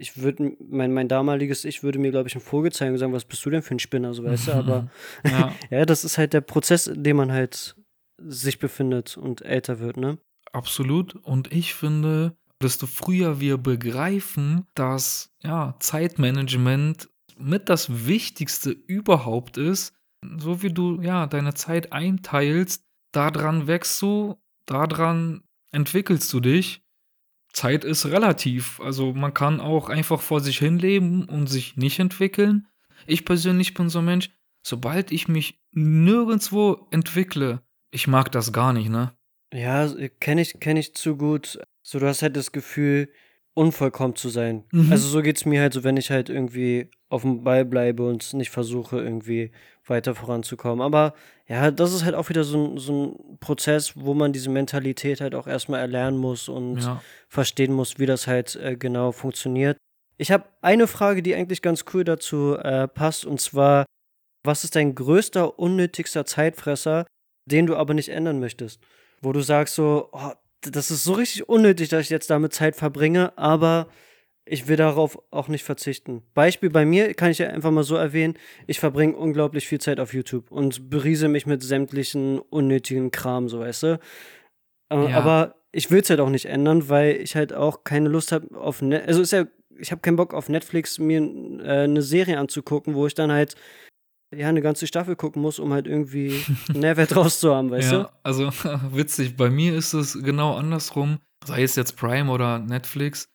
[0.00, 3.12] ich würde, mein, mein damaliges Ich würde mir, glaube ich, einen Vogel zeigen und sagen,
[3.12, 4.90] was bist du denn für ein Spinner, so weißt du, aber
[5.24, 5.54] ja.
[5.70, 7.76] ja, das ist halt der Prozess, in dem man halt
[8.18, 10.18] sich befindet und älter wird, ne?
[10.52, 11.14] Absolut.
[11.16, 19.94] Und ich finde, desto früher wir begreifen, dass ja, Zeitmanagement mit das Wichtigste überhaupt ist,
[20.38, 25.42] so wie du ja deine Zeit einteilst, daran wächst du, daran
[25.72, 26.82] entwickelst du dich
[27.52, 28.80] Zeit ist relativ.
[28.80, 32.66] Also man kann auch einfach vor sich hinleben und sich nicht entwickeln.
[33.06, 34.30] Ich persönlich bin so ein Mensch,
[34.62, 39.12] sobald ich mich nirgendwo entwickle, ich mag das gar nicht, ne?
[39.52, 41.58] Ja, kenne ich, kenn ich zu gut.
[41.82, 43.10] So, du hast halt das Gefühl,
[43.54, 44.64] unvollkommen zu sein.
[44.70, 44.92] Mhm.
[44.92, 48.06] Also so geht es mir halt so, wenn ich halt irgendwie auf dem Ball bleibe
[48.06, 49.50] und nicht versuche, irgendwie
[49.90, 50.80] weiter voranzukommen.
[50.80, 51.14] Aber
[51.46, 55.20] ja, das ist halt auch wieder so ein, so ein Prozess, wo man diese Mentalität
[55.20, 57.02] halt auch erstmal erlernen muss und ja.
[57.28, 59.76] verstehen muss, wie das halt äh, genau funktioniert.
[60.16, 63.84] Ich habe eine Frage, die eigentlich ganz cool dazu äh, passt, und zwar,
[64.44, 67.06] was ist dein größter, unnötigster Zeitfresser,
[67.46, 68.80] den du aber nicht ändern möchtest?
[69.22, 72.76] Wo du sagst so, oh, das ist so richtig unnötig, dass ich jetzt damit Zeit
[72.76, 73.88] verbringe, aber
[74.50, 76.22] ich will darauf auch nicht verzichten.
[76.34, 78.34] Beispiel bei mir kann ich ja einfach mal so erwähnen,
[78.66, 83.60] ich verbringe unglaublich viel Zeit auf YouTube und beriese mich mit sämtlichen unnötigen Kram, so
[83.60, 84.00] weißt du.
[84.92, 85.16] Äh, ja.
[85.16, 88.58] Aber ich will es halt auch nicht ändern, weil ich halt auch keine Lust habe
[88.58, 89.44] auf Net also ist ja
[89.78, 93.54] ich habe keinen Bock auf Netflix mir äh, eine Serie anzugucken, wo ich dann halt
[94.34, 98.10] ja, eine ganze Staffel gucken muss, um halt irgendwie Nährwert rauszuhaben, weißt ja, du?
[98.24, 98.50] Also
[98.92, 103.28] witzig, bei mir ist es genau andersrum, sei es jetzt Prime oder Netflix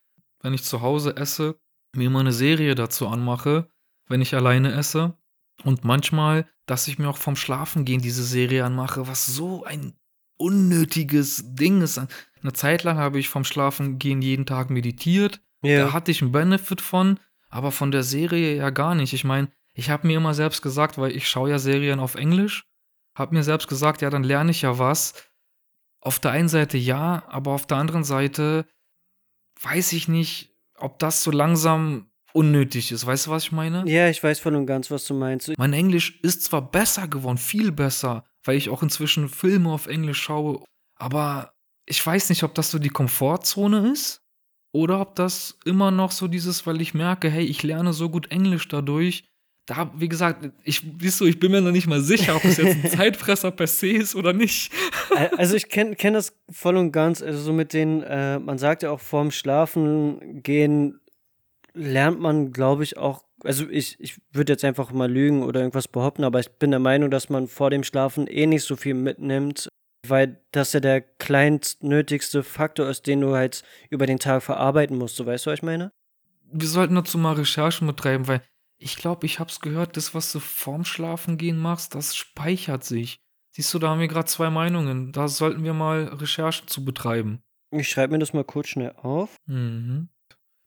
[0.45, 1.59] wenn ich zu Hause esse,
[1.95, 3.67] mir immer eine Serie dazu anmache,
[4.07, 5.17] wenn ich alleine esse.
[5.63, 9.93] Und manchmal, dass ich mir auch vom Schlafengehen diese Serie anmache, was so ein
[10.37, 11.97] unnötiges Ding ist.
[11.97, 15.41] Eine Zeit lang habe ich vom Schlafengehen jeden Tag meditiert.
[15.63, 15.85] Ja.
[15.85, 19.13] Da hatte ich einen Benefit von, aber von der Serie ja gar nicht.
[19.13, 22.67] Ich meine, ich habe mir immer selbst gesagt, weil ich schaue ja Serien auf Englisch,
[23.17, 25.27] habe mir selbst gesagt, ja, dann lerne ich ja was.
[26.01, 28.67] Auf der einen Seite ja, aber auf der anderen Seite
[29.61, 33.05] weiß ich nicht, ob das so langsam unnötig ist.
[33.05, 33.89] Weißt du, was ich meine?
[33.89, 35.51] Ja, ich weiß voll und ganz, was du meinst.
[35.57, 40.21] Mein Englisch ist zwar besser geworden, viel besser, weil ich auch inzwischen Filme auf Englisch
[40.21, 40.63] schaue,
[40.97, 41.53] aber
[41.85, 44.21] ich weiß nicht, ob das so die Komfortzone ist
[44.73, 48.31] oder ob das immer noch so dieses, weil ich merke, hey, ich lerne so gut
[48.31, 49.23] Englisch dadurch.
[49.65, 52.57] Da, wie gesagt, ich, siehst du, ich bin mir noch nicht mal sicher, ob es
[52.57, 54.71] jetzt ein Zeitfresser per se ist oder nicht.
[55.37, 57.23] Also ich kenne kenn das voll und ganz.
[57.23, 60.99] Also so mit den, äh, man sagt ja auch vorm Schlafen gehen
[61.75, 65.87] lernt man, glaube ich, auch, also ich, ich würde jetzt einfach mal lügen oder irgendwas
[65.87, 68.95] behaupten, aber ich bin der Meinung, dass man vor dem Schlafen eh nicht so viel
[68.95, 69.67] mitnimmt,
[70.07, 75.17] weil das ja der kleinstnötigste Faktor ist, den du halt über den Tag verarbeiten musst.
[75.17, 75.91] So weißt du, was ich meine?
[76.51, 78.41] Wir sollten dazu mal Recherchen betreiben, weil
[78.77, 82.83] ich glaube, ich habe es gehört, das, was du vorm Schlafen gehen machst, das speichert
[82.83, 83.19] sich.
[83.51, 85.13] Siehst du, da haben wir gerade zwei Meinungen.
[85.13, 87.41] Da sollten wir mal Recherchen zu betreiben.
[87.71, 89.37] Ich schreibe mir das mal kurz schnell auf.
[89.45, 90.09] Mhm.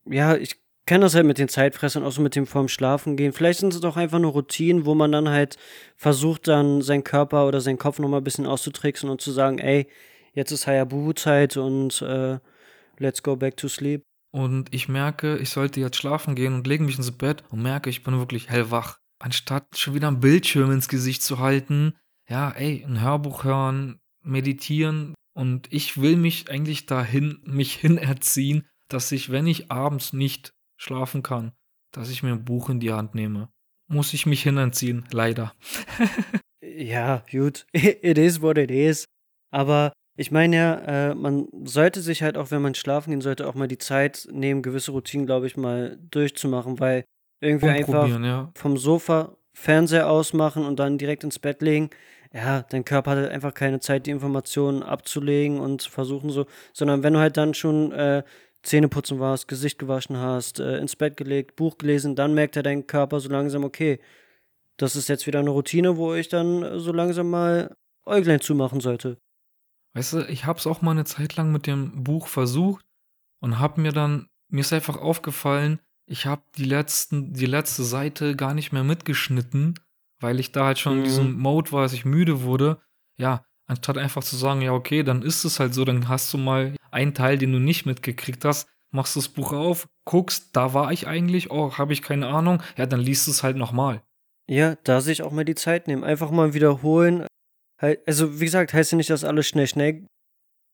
[0.07, 3.35] Ja, ich kenne das halt mit den Zeitfressern, auch so mit dem vorm Schlafen gehen.
[3.35, 5.59] Vielleicht sind es doch einfach nur Routinen, wo man dann halt
[5.97, 9.87] versucht, dann seinen Körper oder seinen Kopf nochmal ein bisschen auszutricksen und zu sagen, ey,
[10.33, 12.39] jetzt ist Hayabubu-Zeit und äh,
[12.97, 14.08] let's go back to sleep.
[14.31, 17.91] Und ich merke, ich sollte jetzt schlafen gehen und lege mich ins Bett und merke,
[17.91, 18.99] ich bin wirklich hellwach.
[19.19, 21.95] Anstatt schon wieder ein Bildschirm ins Gesicht zu halten,
[22.29, 25.15] ja, ey, ein Hörbuch hören, meditieren.
[25.35, 31.23] Und ich will mich eigentlich dahin, mich hinerziehen, dass ich, wenn ich abends nicht schlafen
[31.23, 31.53] kann,
[31.93, 33.49] dass ich mir ein Buch in die Hand nehme.
[33.89, 35.55] Muss ich mich hinanziehen, leider.
[36.61, 37.67] ja, gut.
[37.73, 39.05] It is what it is.
[39.51, 40.75] Aber ich meine ja,
[41.11, 44.27] äh, man sollte sich halt auch, wenn man schlafen gehen sollte, auch mal die Zeit
[44.33, 47.05] nehmen, gewisse Routinen, glaube ich, mal durchzumachen, weil
[47.41, 48.51] irgendwie einfach ja.
[48.57, 51.91] vom Sofa Fernseher ausmachen und dann direkt ins Bett legen.
[52.35, 56.47] Ja, dein Körper hat halt einfach keine Zeit, die Informationen abzulegen und zu versuchen so,
[56.73, 58.25] sondern wenn du halt dann schon äh,
[58.65, 62.65] Zähne putzen warst, Gesicht gewaschen hast, äh, ins Bett gelegt, Buch gelesen, dann merkt er
[62.65, 64.01] dein Körper so langsam, okay,
[64.79, 68.81] das ist jetzt wieder eine Routine, wo ich dann äh, so langsam mal Äuglein zumachen
[68.81, 69.17] sollte.
[69.95, 72.85] Weißt du, ich habe es auch mal eine Zeit lang mit dem Buch versucht
[73.41, 78.35] und habe mir dann, mir ist einfach aufgefallen, ich habe die letzten, die letzte Seite
[78.35, 79.75] gar nicht mehr mitgeschnitten,
[80.21, 80.99] weil ich da halt schon mhm.
[80.99, 81.41] in diesem mhm.
[81.41, 82.81] Mode war, dass ich müde wurde.
[83.17, 86.39] Ja, anstatt einfach zu sagen, ja, okay, dann ist es halt so, dann hast du
[86.39, 90.93] mal einen Teil, den du nicht mitgekriegt hast, machst das Buch auf, guckst, da war
[90.93, 94.03] ich eigentlich, oh, habe ich keine Ahnung, ja, dann liest es halt nochmal.
[94.49, 97.27] Ja, da sich auch mal die Zeit nehmen, einfach mal wiederholen.
[97.79, 100.07] Also, wie gesagt, heißt ja nicht, dass alles schnell, schnell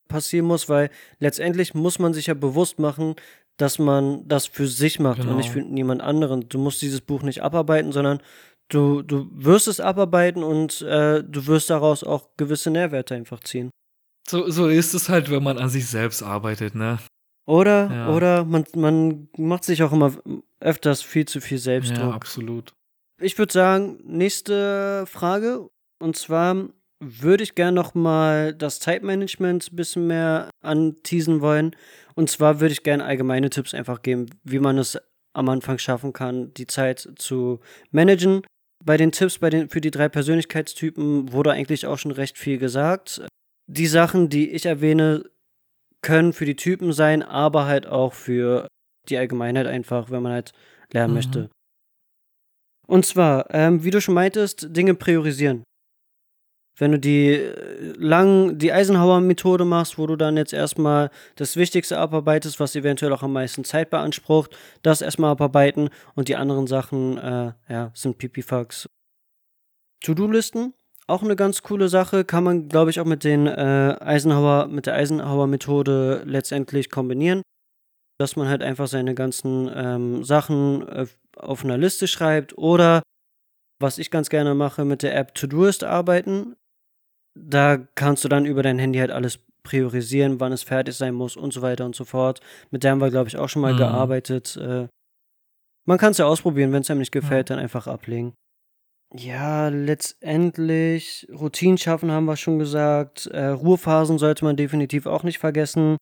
[0.09, 3.15] passieren muss, weil letztendlich muss man sich ja bewusst machen,
[3.57, 5.33] dass man das für sich macht genau.
[5.33, 5.67] und nicht genau.
[5.67, 6.49] für niemand anderen.
[6.49, 8.21] Du musst dieses Buch nicht abarbeiten, sondern
[8.69, 13.71] du, du wirst es abarbeiten und äh, du wirst daraus auch gewisse Nährwerte einfach ziehen.
[14.27, 16.99] So, so ist es halt, wenn man an sich selbst arbeitet, ne?
[17.47, 18.09] Oder, ja.
[18.09, 20.15] oder man, man macht sich auch immer
[20.61, 21.99] öfters viel zu viel Selbstdruck.
[21.99, 22.73] Ja, absolut.
[23.21, 25.69] Ich würde sagen, nächste Frage.
[25.99, 26.69] Und zwar
[27.05, 31.77] würde ich gerne noch mal das Zeitmanagement ein bisschen mehr anteasen wollen.
[32.15, 34.99] Und zwar würde ich gerne allgemeine Tipps einfach geben, wie man es
[35.35, 38.43] am Anfang schaffen kann, die Zeit zu managen.
[38.85, 42.59] Bei den Tipps bei den, für die drei Persönlichkeitstypen wurde eigentlich auch schon recht viel
[42.59, 43.27] gesagt.
[43.67, 45.25] Die Sachen, die ich erwähne,
[46.03, 48.69] können für die Typen sein, aber halt auch für
[49.09, 50.53] die Allgemeinheit einfach, wenn man halt
[50.93, 51.17] lernen mhm.
[51.17, 51.51] möchte.
[52.87, 55.65] Und zwar, ähm, wie du schon meintest, Dinge priorisieren.
[56.77, 61.99] Wenn du die äh, lang, die Eisenhower-Methode machst, wo du dann jetzt erstmal das Wichtigste
[61.99, 67.19] abarbeitest, was eventuell auch am meisten Zeit beansprucht, das erstmal abarbeiten und die anderen Sachen,
[67.19, 68.89] äh, ja, sind Pipifax.
[70.03, 70.75] To-Do-Listen,
[71.07, 74.87] auch eine ganz coole Sache, kann man, glaube ich, auch mit den äh, Eisenhower, mit
[74.87, 77.43] der Eisenhower-Methode letztendlich kombinieren.
[78.19, 81.07] Dass man halt einfach seine ganzen ähm, Sachen äh,
[81.37, 83.03] auf einer Liste schreibt oder
[83.81, 86.57] was ich ganz gerne mache, mit der App Todoist arbeiten.
[87.35, 91.37] Da kannst du dann über dein Handy halt alles priorisieren, wann es fertig sein muss
[91.37, 92.41] und so weiter und so fort.
[92.71, 93.79] Mit der haben wir, glaube ich, auch schon mal mhm.
[93.79, 94.57] gearbeitet.
[94.57, 94.89] Äh,
[95.87, 97.57] man kann es ja ausprobieren, wenn es einem nicht gefällt, ja.
[97.57, 98.35] dann einfach ablegen.
[99.17, 103.27] Ja, letztendlich Routinen schaffen, haben wir schon gesagt.
[103.27, 105.97] Äh, Ruhephasen sollte man definitiv auch nicht vergessen.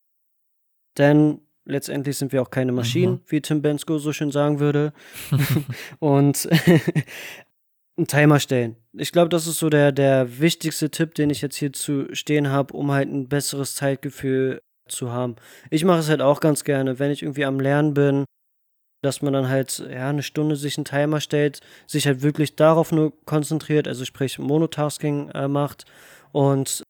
[0.98, 3.20] Denn letztendlich sind wir auch keine Maschinen, Mhm.
[3.26, 4.92] wie Tim Bensko so schön sagen würde.
[5.98, 6.48] Und
[7.96, 8.76] einen Timer stellen.
[8.92, 12.50] Ich glaube, das ist so der, der wichtigste Tipp, den ich jetzt hier zu stehen
[12.50, 15.36] habe, um halt ein besseres Zeitgefühl zu haben.
[15.70, 18.24] Ich mache es halt auch ganz gerne, wenn ich irgendwie am Lernen bin,
[19.02, 22.92] dass man dann halt ja eine Stunde sich einen Timer stellt, sich halt wirklich darauf
[22.92, 25.84] nur konzentriert, also sprich Monotasking äh, macht
[26.30, 26.82] und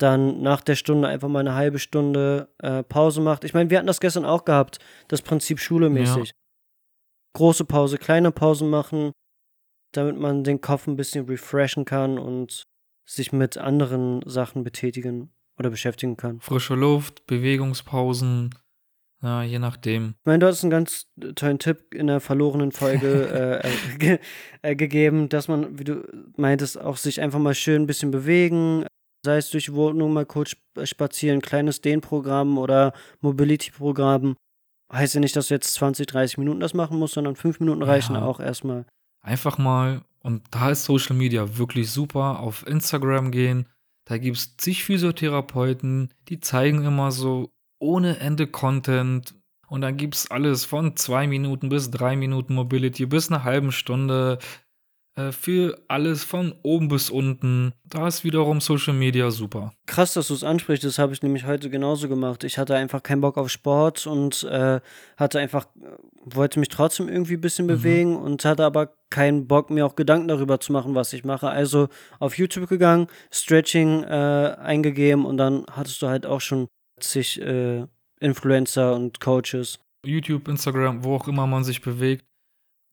[0.00, 3.42] dann nach der Stunde einfach mal eine halbe Stunde äh, Pause macht.
[3.42, 6.30] Ich meine, wir hatten das gestern auch gehabt, das Prinzip Schule mäßig.
[7.36, 9.12] Große Pause, kleine Pausen machen,
[9.92, 12.64] damit man den Kopf ein bisschen refreshen kann und
[13.06, 16.40] sich mit anderen Sachen betätigen oder beschäftigen kann.
[16.40, 18.54] Frische Luft, Bewegungspausen,
[19.22, 20.10] ja, je nachdem.
[20.20, 24.18] Ich meine, du hast einen ganz tollen Tipp in der verlorenen Folge äh, äh, ge
[24.62, 26.02] äh, gegeben, dass man, wie du
[26.36, 28.84] meintest, auch sich einfach mal schön ein bisschen bewegen,
[29.24, 34.36] sei es durch die Wohnung mal kurz sp- spazieren, kleines Dehnprogramm oder Mobility-Programm.
[34.92, 37.82] Heißt ja nicht, dass du jetzt 20, 30 Minuten das machen musst, sondern 5 Minuten
[37.82, 38.22] reichen Ja.
[38.24, 38.86] auch erstmal.
[39.28, 43.66] Einfach mal, und da ist Social Media wirklich super, auf Instagram gehen.
[44.06, 49.34] Da gibt es zig Physiotherapeuten, die zeigen immer so ohne Ende Content.
[49.68, 53.70] Und dann gibt es alles von zwei Minuten bis drei Minuten Mobility bis eine halbe
[53.70, 54.38] Stunde.
[55.14, 57.72] äh, Für alles von oben bis unten.
[57.84, 59.74] Da ist wiederum Social Media super.
[59.84, 62.44] Krass, dass du es ansprichst, das habe ich nämlich heute genauso gemacht.
[62.44, 64.80] Ich hatte einfach keinen Bock auf Sport und äh,
[65.18, 65.66] hatte einfach,
[66.34, 67.70] wollte mich trotzdem irgendwie ein bisschen Mhm.
[67.70, 71.48] bewegen und hatte aber keinen Bock, mir auch Gedanken darüber zu machen, was ich mache.
[71.48, 71.88] Also
[72.18, 76.68] auf YouTube gegangen, Stretching äh, eingegeben und dann hattest du halt auch schon
[77.00, 77.86] zig äh,
[78.20, 79.78] Influencer und Coaches.
[80.04, 82.24] YouTube, Instagram, wo auch immer man sich bewegt,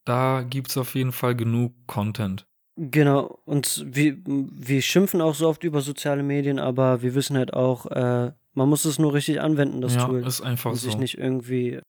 [0.06, 2.45] da gibt es auf jeden Fall genug Content.
[2.78, 7.54] Genau, und wir, wir schimpfen auch so oft über soziale Medien, aber wir wissen halt
[7.54, 10.26] auch, äh, man muss es nur richtig anwenden, das ja, Tool.
[10.26, 10.86] ist einfach Und so.
[10.88, 11.80] sich nicht irgendwie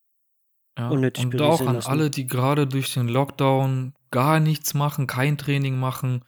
[0.78, 1.90] Ja, unnötig und auch an lassen.
[1.90, 6.24] alle, die gerade durch den Lockdown gar nichts machen, kein Training machen.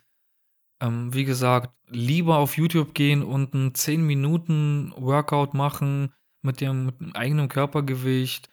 [0.80, 6.86] Ähm, wie gesagt, lieber auf YouTube gehen und einen 10 Minuten Workout machen mit dem,
[6.86, 8.48] mit dem eigenen Körpergewicht.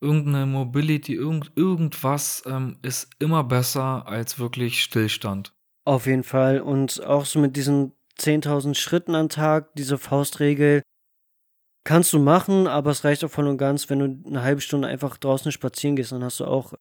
[0.00, 5.54] Irgendeine Mobility, irgend, irgendwas ähm, ist immer besser als wirklich Stillstand.
[5.84, 6.60] Auf jeden Fall.
[6.60, 10.82] Und auch so mit diesen 10.000 Schritten am Tag, diese Faustregel,
[11.86, 14.88] kannst du machen, aber es reicht auch voll und ganz, wenn du eine halbe Stunde
[14.88, 16.74] einfach draußen spazieren gehst, dann hast du auch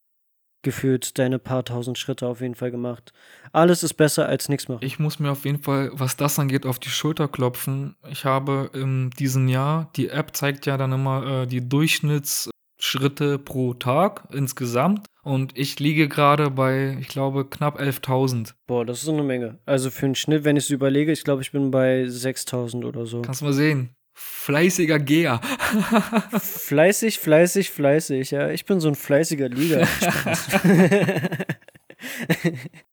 [0.63, 3.13] gefühlt deine paar tausend Schritte auf jeden Fall gemacht.
[3.53, 4.83] Alles ist besser als nichts machen.
[4.83, 7.95] Ich muss mir auf jeden Fall, was das angeht, auf die Schulter klopfen.
[8.09, 13.75] Ich habe in diesem Jahr, die App zeigt ja dann immer äh, die Durchschnittsschritte pro
[13.75, 15.05] Tag insgesamt.
[15.21, 18.55] Und ich liege gerade bei, ich glaube, knapp 11.000.
[18.65, 19.59] Boah, das ist so eine Menge.
[19.67, 23.05] Also für einen Schnitt, wenn ich es überlege, ich glaube, ich bin bei 6.000 oder
[23.05, 23.21] so.
[23.21, 23.91] Kannst mal sehen.
[24.17, 25.41] Fleißiger Geher.
[26.39, 28.31] Fleißig, fleißig, fleißig.
[28.31, 29.87] Ja, ich bin so ein fleißiger Liga.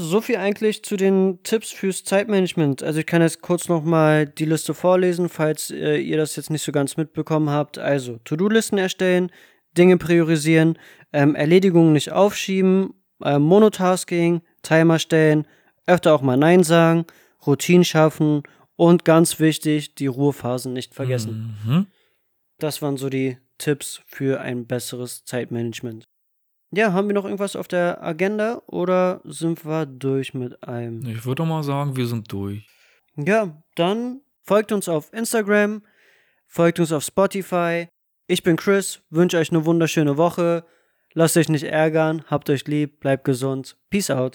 [0.00, 2.82] So viel eigentlich zu den Tipps fürs Zeitmanagement.
[2.82, 6.62] Also ich kann jetzt kurz nochmal die Liste vorlesen, falls äh, ihr das jetzt nicht
[6.62, 7.76] so ganz mitbekommen habt.
[7.76, 9.30] Also To-Do-Listen erstellen,
[9.76, 10.78] Dinge priorisieren,
[11.12, 15.46] ähm, Erledigungen nicht aufschieben, äh, Monotasking, Timer stellen,
[15.86, 17.04] öfter auch mal Nein sagen,
[17.46, 18.42] Routinen schaffen
[18.80, 21.54] und ganz wichtig, die Ruhephasen nicht vergessen.
[21.66, 21.86] Mhm.
[22.58, 26.04] Das waren so die Tipps für ein besseres Zeitmanagement.
[26.70, 31.04] Ja, haben wir noch irgendwas auf der Agenda oder sind wir durch mit einem?
[31.04, 32.66] Ich würde mal sagen, wir sind durch.
[33.16, 35.82] Ja, dann folgt uns auf Instagram,
[36.46, 37.86] folgt uns auf Spotify.
[38.28, 40.64] Ich bin Chris, wünsche euch eine wunderschöne Woche.
[41.12, 43.76] Lasst euch nicht ärgern, habt euch lieb, bleibt gesund.
[43.90, 44.28] Peace out.